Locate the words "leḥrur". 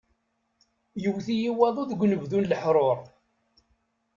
2.51-2.97